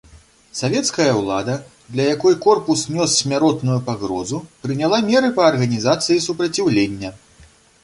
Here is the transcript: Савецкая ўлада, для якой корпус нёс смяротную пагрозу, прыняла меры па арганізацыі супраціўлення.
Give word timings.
Савецкая 0.59 1.09
ўлада, 1.17 1.57
для 1.97 2.07
якой 2.15 2.33
корпус 2.45 2.85
нёс 2.95 3.13
смяротную 3.21 3.77
пагрозу, 3.91 4.41
прыняла 4.65 5.01
меры 5.13 5.33
па 5.39 5.47
арганізацыі 5.53 6.25
супраціўлення. 6.27 7.17